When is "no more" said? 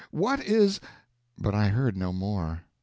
1.95-2.63